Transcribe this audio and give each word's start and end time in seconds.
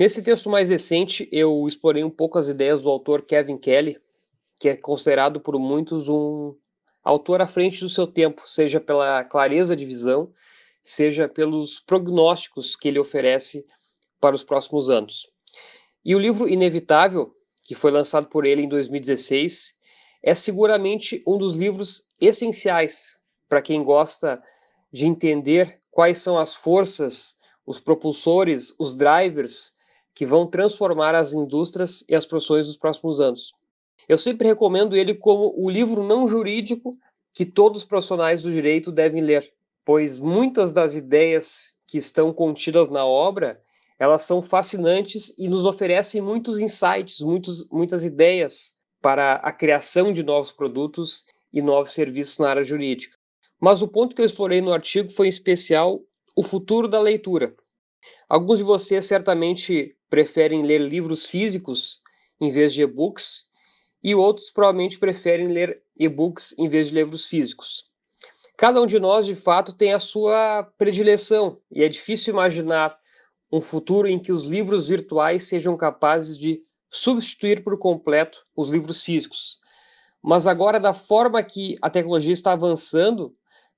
Nesse 0.00 0.22
texto 0.22 0.48
mais 0.48 0.70
recente, 0.70 1.28
eu 1.30 1.68
explorei 1.68 2.02
um 2.02 2.08
pouco 2.08 2.38
as 2.38 2.48
ideias 2.48 2.80
do 2.80 2.88
autor 2.88 3.20
Kevin 3.20 3.58
Kelly, 3.58 4.00
que 4.58 4.70
é 4.70 4.74
considerado 4.74 5.38
por 5.38 5.58
muitos 5.58 6.08
um 6.08 6.56
autor 7.04 7.42
à 7.42 7.46
frente 7.46 7.80
do 7.80 7.88
seu 7.90 8.06
tempo, 8.06 8.48
seja 8.48 8.80
pela 8.80 9.22
clareza 9.24 9.76
de 9.76 9.84
visão, 9.84 10.32
seja 10.82 11.28
pelos 11.28 11.78
prognósticos 11.80 12.76
que 12.76 12.88
ele 12.88 12.98
oferece 12.98 13.66
para 14.18 14.34
os 14.34 14.42
próximos 14.42 14.88
anos. 14.88 15.28
E 16.02 16.16
o 16.16 16.18
livro 16.18 16.48
Inevitável, 16.48 17.34
que 17.62 17.74
foi 17.74 17.90
lançado 17.90 18.26
por 18.26 18.46
ele 18.46 18.62
em 18.62 18.68
2016, 18.70 19.74
é 20.22 20.34
seguramente 20.34 21.22
um 21.26 21.36
dos 21.36 21.52
livros 21.52 22.08
essenciais 22.18 23.18
para 23.50 23.60
quem 23.60 23.84
gosta 23.84 24.42
de 24.90 25.04
entender 25.04 25.78
quais 25.90 26.16
são 26.16 26.38
as 26.38 26.54
forças, 26.54 27.36
os 27.66 27.78
propulsores, 27.78 28.74
os 28.78 28.96
drivers 28.96 29.78
que 30.14 30.26
vão 30.26 30.46
transformar 30.46 31.14
as 31.14 31.32
indústrias 31.32 32.04
e 32.08 32.14
as 32.14 32.26
profissões 32.26 32.66
nos 32.66 32.76
próximos 32.76 33.20
anos. 33.20 33.52
Eu 34.08 34.18
sempre 34.18 34.48
recomendo 34.48 34.96
ele 34.96 35.14
como 35.14 35.54
o 35.56 35.70
livro 35.70 36.02
não 36.02 36.26
jurídico 36.26 36.98
que 37.32 37.46
todos 37.46 37.82
os 37.82 37.88
profissionais 37.88 38.42
do 38.42 38.50
direito 38.50 38.90
devem 38.90 39.22
ler, 39.22 39.52
pois 39.84 40.18
muitas 40.18 40.72
das 40.72 40.94
ideias 40.94 41.72
que 41.86 41.98
estão 41.98 42.32
contidas 42.32 42.88
na 42.88 43.04
obra, 43.04 43.60
elas 43.98 44.22
são 44.22 44.42
fascinantes 44.42 45.34
e 45.38 45.48
nos 45.48 45.64
oferecem 45.64 46.20
muitos 46.20 46.60
insights, 46.60 47.20
muitos, 47.20 47.66
muitas 47.70 48.04
ideias 48.04 48.74
para 49.00 49.34
a 49.34 49.52
criação 49.52 50.12
de 50.12 50.22
novos 50.22 50.52
produtos 50.52 51.24
e 51.52 51.60
novos 51.60 51.92
serviços 51.92 52.38
na 52.38 52.48
área 52.48 52.62
jurídica. 52.62 53.16
Mas 53.60 53.82
o 53.82 53.88
ponto 53.88 54.14
que 54.14 54.22
eu 54.22 54.26
explorei 54.26 54.60
no 54.60 54.72
artigo 54.72 55.10
foi 55.10 55.26
em 55.26 55.30
especial 55.30 56.00
o 56.34 56.42
futuro 56.42 56.88
da 56.88 57.00
leitura. 57.00 57.54
Alguns 58.28 58.58
de 58.58 58.64
vocês 58.64 59.04
certamente 59.06 59.96
preferem 60.10 60.62
ler 60.62 60.80
livros 60.80 61.24
físicos 61.24 62.00
em 62.40 62.50
vez 62.50 62.74
de 62.74 62.82
e-books, 62.82 63.44
e 64.02 64.14
outros 64.14 64.50
provavelmente 64.50 64.98
preferem 64.98 65.48
ler 65.48 65.82
e-books 65.96 66.54
em 66.58 66.68
vez 66.68 66.88
de 66.88 66.94
livros 66.94 67.24
físicos. 67.24 67.84
Cada 68.56 68.80
um 68.80 68.86
de 68.86 68.98
nós, 68.98 69.24
de 69.24 69.34
fato, 69.34 69.72
tem 69.72 69.92
a 69.92 70.00
sua 70.00 70.64
predileção, 70.76 71.58
e 71.70 71.84
é 71.84 71.88
difícil 71.88 72.32
imaginar 72.32 72.98
um 73.52 73.60
futuro 73.60 74.08
em 74.08 74.18
que 74.18 74.32
os 74.32 74.44
livros 74.44 74.88
virtuais 74.88 75.48
sejam 75.48 75.76
capazes 75.76 76.36
de 76.36 76.62
substituir 76.88 77.62
por 77.62 77.78
completo 77.78 78.44
os 78.54 78.68
livros 78.68 79.02
físicos. 79.02 79.58
Mas 80.22 80.46
agora, 80.46 80.78
da 80.78 80.92
forma 80.92 81.42
que 81.42 81.78
a 81.80 81.88
tecnologia 81.88 82.32
está 82.32 82.52
avançando, 82.52 83.34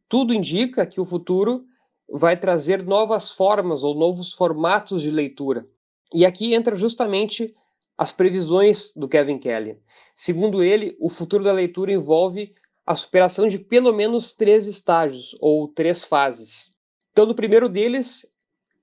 tudo 0.09 0.35
indica 0.35 0.87
que 0.87 1.01
o 1.01 1.05
futuro 1.05 1.65
vai 2.09 2.37
trazer 2.37 2.83
novas 2.83 3.31
formas 3.31 3.83
ou 3.83 3.95
novos 3.95 4.33
formatos 4.33 5.03
de 5.03 5.11
leitura. 5.11 5.67
E 6.15 6.27
aqui 6.27 6.55
entra 6.55 6.77
justamente 6.77 7.55
as 7.97 8.11
previsões 8.11 8.93
do 8.95 9.09
Kevin 9.09 9.39
Kelly. 9.39 9.79
Segundo 10.15 10.63
ele, 10.63 10.97
o 11.01 11.09
futuro 11.09 11.45
da 11.45 11.53
leitura 11.53 11.93
envolve 11.93 12.55
a 12.85 12.95
superação 12.95 13.47
de 13.47 13.59
pelo 13.59 13.93
menos 13.93 14.35
três 14.35 14.67
estágios 14.67 15.37
ou 15.41 15.69
três 15.69 16.03
fases. 16.03 16.71
Então, 17.13 17.27
no 17.27 17.35
primeiro 17.35 17.69
deles, 17.69 18.27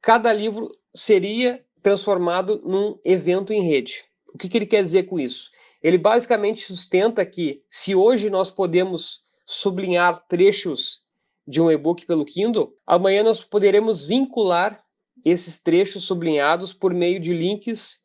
cada 0.01 0.31
livro 0.31 0.69
seria 0.93 1.63
transformado 1.81 2.61
num 2.63 2.97
evento 3.03 3.51
em 3.51 3.61
rede. 3.61 4.05
O 4.33 4.37
que, 4.37 4.47
que 4.47 4.57
ele 4.57 4.65
quer 4.65 4.81
dizer 4.81 5.03
com 5.03 5.19
isso? 5.19 5.49
Ele 5.81 5.97
basicamente 5.97 6.61
sustenta 6.61 7.25
que 7.25 7.63
se 7.67 7.95
hoje 7.95 8.29
nós 8.29 8.51
podemos 8.51 9.21
sublinhar 9.45 10.25
trechos 10.27 11.01
de 11.47 11.59
um 11.59 11.71
e-book 11.71 12.05
pelo 12.05 12.25
Kindle, 12.25 12.73
amanhã 12.85 13.23
nós 13.23 13.41
poderemos 13.41 14.05
vincular 14.05 14.83
esses 15.23 15.59
trechos 15.59 16.03
sublinhados 16.03 16.73
por 16.73 16.93
meio 16.93 17.19
de 17.19 17.33
links 17.33 17.99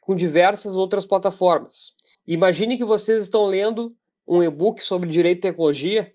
com 0.00 0.14
diversas 0.14 0.76
outras 0.76 1.04
plataformas. 1.04 1.92
Imagine 2.26 2.76
que 2.76 2.84
vocês 2.84 3.22
estão 3.22 3.46
lendo 3.46 3.94
um 4.26 4.42
e-book 4.42 4.82
sobre 4.82 5.08
direito 5.08 5.38
e 5.38 5.50
tecnologia 5.50 6.12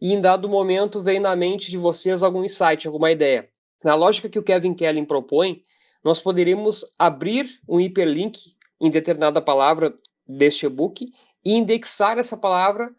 e 0.00 0.12
em 0.12 0.20
dado 0.20 0.48
momento 0.48 1.00
vem 1.00 1.20
na 1.20 1.36
mente 1.36 1.70
de 1.70 1.78
vocês 1.78 2.22
algum 2.22 2.44
insight, 2.44 2.86
alguma 2.86 3.10
ideia. 3.10 3.48
Na 3.84 3.94
lógica 3.94 4.28
que 4.28 4.38
o 4.38 4.42
Kevin 4.42 4.74
Kelly 4.74 5.04
propõe, 5.06 5.62
nós 6.02 6.20
poderíamos 6.20 6.84
abrir 6.98 7.60
um 7.68 7.80
hiperlink 7.80 8.56
em 8.80 8.90
determinada 8.90 9.40
palavra 9.40 9.94
deste 10.26 10.66
e-book 10.66 11.12
e 11.44 11.54
indexar 11.54 12.18
essa 12.18 12.36
palavra 12.36 12.94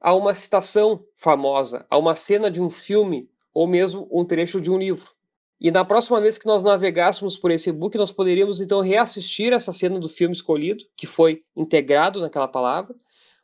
a 0.00 0.14
uma 0.14 0.32
citação 0.32 1.04
famosa, 1.16 1.86
a 1.90 1.98
uma 1.98 2.14
cena 2.14 2.50
de 2.50 2.60
um 2.60 2.70
filme 2.70 3.28
ou 3.52 3.66
mesmo 3.66 4.08
um 4.10 4.24
trecho 4.24 4.60
de 4.60 4.70
um 4.70 4.78
livro. 4.78 5.17
E 5.60 5.70
na 5.70 5.84
próxima 5.84 6.20
vez 6.20 6.38
que 6.38 6.46
nós 6.46 6.62
navegássemos 6.62 7.36
por 7.36 7.50
esse 7.50 7.70
e-book, 7.70 7.96
nós 7.98 8.12
poderíamos 8.12 8.60
então 8.60 8.80
reassistir 8.80 9.52
essa 9.52 9.72
cena 9.72 9.98
do 9.98 10.08
filme 10.08 10.34
escolhido, 10.34 10.84
que 10.96 11.06
foi 11.06 11.42
integrado 11.56 12.20
naquela 12.20 12.46
palavra, 12.46 12.94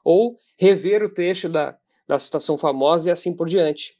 ou 0.04 0.38
rever 0.56 1.02
o 1.02 1.08
trecho 1.08 1.48
da, 1.48 1.76
da 2.06 2.19
citação 2.19 2.56
famosa 2.56 3.08
e 3.08 3.12
assim 3.12 3.34
por 3.34 3.48
diante. 3.48 3.97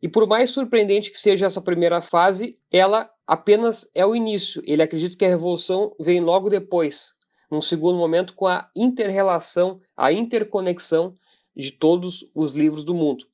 E 0.00 0.08
por 0.08 0.26
mais 0.26 0.50
surpreendente 0.50 1.10
que 1.10 1.18
seja 1.18 1.46
essa 1.46 1.60
primeira 1.60 2.00
fase, 2.00 2.58
ela 2.70 3.10
apenas 3.26 3.88
é 3.94 4.04
o 4.04 4.14
início. 4.14 4.62
Ele 4.64 4.82
acredita 4.82 5.16
que 5.16 5.24
a 5.24 5.28
revolução 5.28 5.94
vem 5.98 6.20
logo 6.20 6.48
depois, 6.48 7.14
num 7.50 7.60
segundo 7.60 7.98
momento, 7.98 8.34
com 8.34 8.46
a 8.46 8.68
interrelação, 8.74 9.80
a 9.96 10.12
interconexão 10.12 11.16
de 11.56 11.70
todos 11.70 12.28
os 12.34 12.52
livros 12.52 12.84
do 12.84 12.94
mundo. 12.94 13.26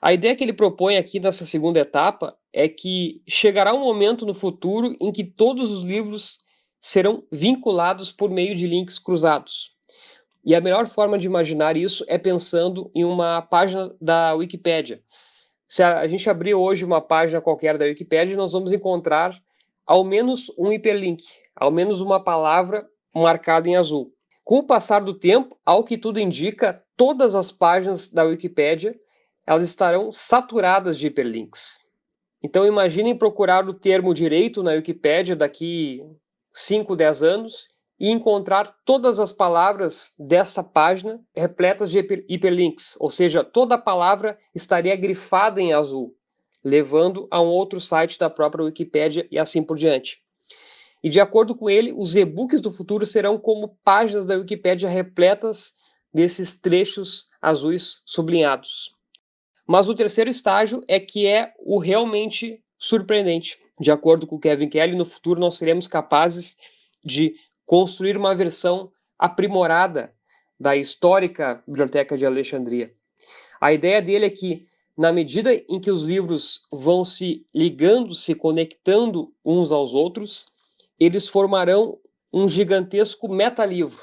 A 0.00 0.12
ideia 0.12 0.36
que 0.36 0.44
ele 0.44 0.52
propõe 0.52 0.96
aqui 0.96 1.18
nessa 1.18 1.46
segunda 1.46 1.80
etapa 1.80 2.36
é 2.52 2.68
que 2.68 3.22
chegará 3.26 3.74
um 3.74 3.80
momento 3.80 4.26
no 4.26 4.34
futuro 4.34 4.94
em 5.00 5.10
que 5.10 5.24
todos 5.24 5.70
os 5.70 5.82
livros 5.82 6.40
serão 6.80 7.24
vinculados 7.32 8.12
por 8.12 8.30
meio 8.30 8.54
de 8.54 8.66
links 8.66 8.98
cruzados. 8.98 9.74
E 10.44 10.54
a 10.54 10.60
melhor 10.60 10.86
forma 10.86 11.18
de 11.18 11.26
imaginar 11.26 11.76
isso 11.76 12.04
é 12.06 12.16
pensando 12.16 12.90
em 12.94 13.04
uma 13.04 13.42
página 13.42 13.92
da 14.00 14.32
Wikipédia. 14.34 15.02
Se 15.66 15.82
a 15.82 16.06
gente 16.06 16.30
abrir 16.30 16.54
hoje 16.54 16.84
uma 16.84 17.00
página 17.00 17.40
qualquer 17.40 17.76
da 17.76 17.84
Wikipédia, 17.84 18.36
nós 18.36 18.52
vamos 18.52 18.72
encontrar 18.72 19.36
ao 19.84 20.04
menos 20.04 20.52
um 20.56 20.70
hiperlink, 20.70 21.24
ao 21.56 21.72
menos 21.72 22.00
uma 22.00 22.22
palavra 22.22 22.88
marcada 23.12 23.68
em 23.68 23.74
azul. 23.74 24.12
Com 24.44 24.58
o 24.58 24.62
passar 24.62 25.00
do 25.00 25.14
tempo, 25.14 25.58
ao 25.66 25.82
que 25.82 25.98
tudo 25.98 26.20
indica, 26.20 26.80
todas 26.96 27.34
as 27.34 27.50
páginas 27.50 28.06
da 28.06 28.22
Wikipédia 28.22 28.94
elas 29.46 29.64
estarão 29.64 30.10
saturadas 30.10 30.98
de 30.98 31.06
hiperlinks. 31.06 31.78
Então 32.42 32.66
imaginem 32.66 33.16
procurar 33.16 33.68
o 33.68 33.74
termo 33.74 34.12
direito 34.12 34.62
na 34.62 34.72
Wikipédia 34.72 35.36
daqui 35.36 36.02
5, 36.52 36.96
10 36.96 37.22
anos 37.22 37.68
e 37.98 38.10
encontrar 38.10 38.76
todas 38.84 39.18
as 39.18 39.32
palavras 39.32 40.12
dessa 40.18 40.62
página 40.62 41.20
repletas 41.34 41.90
de 41.90 41.98
hiperlinks, 42.28 42.94
ou 43.00 43.10
seja, 43.10 43.42
toda 43.42 43.78
palavra 43.78 44.38
estaria 44.54 44.94
grifada 44.96 45.62
em 45.62 45.72
azul, 45.72 46.14
levando 46.62 47.26
a 47.30 47.40
um 47.40 47.46
outro 47.46 47.80
site 47.80 48.18
da 48.18 48.28
própria 48.28 48.64
Wikipédia 48.64 49.26
e 49.30 49.38
assim 49.38 49.62
por 49.62 49.78
diante. 49.78 50.18
E 51.02 51.08
de 51.08 51.20
acordo 51.20 51.54
com 51.54 51.70
ele, 51.70 51.92
os 51.92 52.16
e-books 52.16 52.60
do 52.60 52.70
futuro 52.70 53.06
serão 53.06 53.38
como 53.38 53.78
páginas 53.84 54.26
da 54.26 54.36
Wikipédia 54.36 54.88
repletas 54.88 55.74
desses 56.12 56.54
trechos 56.54 57.28
azuis 57.40 58.02
sublinhados. 58.04 58.95
Mas 59.66 59.88
o 59.88 59.94
terceiro 59.94 60.30
estágio 60.30 60.82
é 60.86 61.00
que 61.00 61.26
é 61.26 61.52
o 61.58 61.78
realmente 61.78 62.62
surpreendente. 62.78 63.58
De 63.80 63.90
acordo 63.90 64.26
com 64.26 64.38
Kevin 64.38 64.68
Kelly, 64.68 64.94
no 64.96 65.04
futuro 65.04 65.40
nós 65.40 65.56
seremos 65.56 65.86
capazes 65.88 66.56
de 67.04 67.34
construir 67.64 68.16
uma 68.16 68.34
versão 68.34 68.92
aprimorada 69.18 70.14
da 70.58 70.76
histórica 70.76 71.62
Biblioteca 71.66 72.16
de 72.16 72.24
Alexandria. 72.24 72.94
A 73.60 73.72
ideia 73.72 74.00
dele 74.00 74.26
é 74.26 74.30
que, 74.30 74.66
na 74.96 75.12
medida 75.12 75.52
em 75.54 75.80
que 75.80 75.90
os 75.90 76.02
livros 76.02 76.66
vão 76.72 77.04
se 77.04 77.46
ligando, 77.54 78.14
se 78.14 78.34
conectando 78.34 79.34
uns 79.44 79.72
aos 79.72 79.92
outros, 79.92 80.46
eles 80.98 81.28
formarão 81.28 81.98
um 82.32 82.48
gigantesco 82.48 83.28
metalivro. 83.28 84.02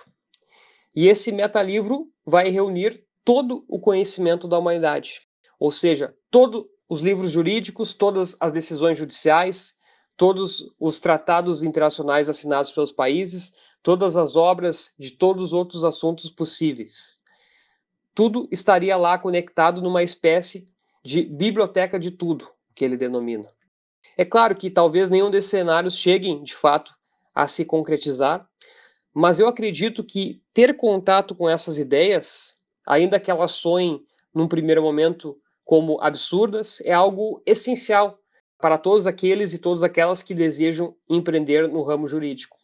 E 0.96 1.08
esse 1.08 1.32
metalivro 1.32 2.12
vai 2.26 2.50
reunir 2.50 3.04
todo 3.26 3.66
o 3.68 3.80
conhecimento 3.80 4.48
da 4.48 4.60
humanidade. 4.60 5.22
Ou 5.64 5.72
seja, 5.72 6.14
todos 6.30 6.66
os 6.90 7.00
livros 7.00 7.32
jurídicos, 7.32 7.94
todas 7.94 8.36
as 8.38 8.52
decisões 8.52 8.98
judiciais, 8.98 9.78
todos 10.18 10.76
os 10.78 11.00
tratados 11.00 11.64
internacionais 11.64 12.28
assinados 12.28 12.74
pelos 12.74 12.92
países, 12.92 13.54
todas 13.82 14.18
as 14.18 14.36
obras 14.36 14.94
de 15.00 15.12
todos 15.12 15.42
os 15.42 15.54
outros 15.54 15.86
assuntos 15.86 16.30
possíveis. 16.30 17.18
Tudo 18.14 18.46
estaria 18.52 18.98
lá 18.98 19.18
conectado 19.18 19.82
numa 19.82 20.04
espécie 20.04 20.68
de 21.02 21.22
biblioteca 21.24 21.98
de 21.98 22.12
tudo, 22.12 22.52
que 22.76 22.84
ele 22.84 22.98
denomina. 22.98 23.48
É 24.18 24.26
claro 24.26 24.56
que 24.56 24.70
talvez 24.70 25.10
nenhum 25.10 25.32
desses 25.32 25.50
cenários 25.50 25.96
cheguem, 25.96 26.44
de 26.44 26.54
fato, 26.54 26.94
a 27.34 27.48
se 27.48 27.64
concretizar, 27.64 28.46
mas 29.14 29.40
eu 29.40 29.48
acredito 29.48 30.04
que 30.04 30.44
ter 30.54 30.76
contato 30.76 31.34
com 31.34 31.48
essas 31.48 31.78
ideias, 31.78 32.54
ainda 32.86 33.18
que 33.18 33.32
elas 33.32 33.54
soem 33.54 34.06
num 34.34 34.46
primeiro 34.46 34.82
momento 34.82 35.40
como 35.64 36.02
absurdas, 36.02 36.82
é 36.82 36.92
algo 36.92 37.42
essencial 37.46 38.20
para 38.60 38.78
todos 38.78 39.06
aqueles 39.08 39.54
e 39.54 39.60
todas 39.60 39.84
aquelas 39.84 40.24
que 40.24 40.34
desejam 40.34 40.96
empreender 41.10 41.68
no 41.68 41.84
ramo 41.84 42.08
jurídico, 42.08 42.58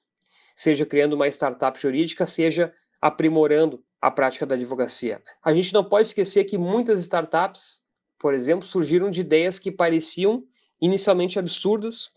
seja 0.55 0.85
criando 0.85 1.13
uma 1.13 1.27
startup 1.27 1.79
jurídica, 1.79 2.25
seja 2.25 2.73
aprimorando 3.01 3.83
a 4.01 4.09
prática 4.09 4.45
da 4.45 4.55
advocacia. 4.55 5.21
A 5.43 5.53
gente 5.53 5.73
não 5.73 5.83
pode 5.83 6.07
esquecer 6.07 6.45
que 6.45 6.57
muitas 6.57 6.99
startups, 6.99 7.81
por 8.17 8.33
exemplo, 8.33 8.65
surgiram 8.65 9.09
de 9.09 9.21
ideias 9.21 9.59
que 9.59 9.71
pareciam 9.71 10.43
inicialmente 10.81 11.37
absurdas, 11.37 12.09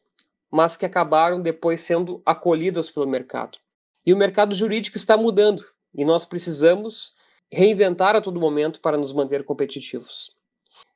mas 0.51 0.77
que 0.77 0.87
acabaram 0.87 1.41
depois 1.41 1.81
sendo 1.81 2.23
acolhidas 2.25 2.91
pelo 2.91 3.09
mercado. 3.09 3.59
E 4.05 4.13
o 4.13 4.17
mercado 4.17 4.55
jurídico 4.55 4.97
está 4.97 5.17
mudando 5.17 5.65
e 5.95 6.05
nós 6.05 6.25
precisamos 6.25 7.15
reinventar 7.51 8.17
a 8.17 8.21
todo 8.21 8.41
momento 8.41 8.81
para 8.81 8.97
nos 8.97 9.13
manter 9.13 9.45
competitivos. 9.45 10.31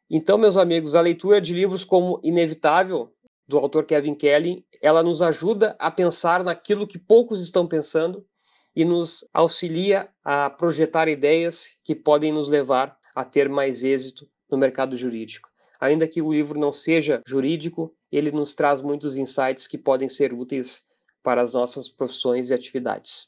Então, 0.08 0.38
meus 0.38 0.56
amigos, 0.56 0.94
a 0.94 1.00
leitura 1.00 1.40
de 1.40 1.52
livros 1.52 1.84
como 1.84 2.20
Inevitável, 2.22 3.12
do 3.48 3.58
autor 3.58 3.84
Kevin 3.84 4.14
Kelly, 4.14 4.64
ela 4.80 5.02
nos 5.02 5.22
ajuda 5.22 5.76
a 5.78 5.90
pensar 5.90 6.42
naquilo 6.42 6.86
que 6.86 6.98
poucos 6.98 7.40
estão 7.42 7.66
pensando 7.66 8.24
e 8.74 8.84
nos 8.84 9.24
auxilia 9.32 10.08
a 10.24 10.50
projetar 10.50 11.08
ideias 11.08 11.78
que 11.82 11.94
podem 11.94 12.32
nos 12.32 12.48
levar 12.48 12.96
a 13.14 13.24
ter 13.24 13.48
mais 13.48 13.82
êxito 13.82 14.28
no 14.50 14.58
mercado 14.58 14.96
jurídico. 14.96 15.48
Ainda 15.80 16.08
que 16.08 16.22
o 16.22 16.32
livro 16.32 16.58
não 16.58 16.72
seja 16.72 17.22
jurídico, 17.26 17.94
ele 18.10 18.30
nos 18.30 18.54
traz 18.54 18.80
muitos 18.80 19.16
insights 19.16 19.66
que 19.66 19.78
podem 19.78 20.08
ser 20.08 20.32
úteis 20.32 20.82
para 21.22 21.42
as 21.42 21.52
nossas 21.52 21.88
profissões 21.88 22.50
e 22.50 22.54
atividades. 22.54 23.26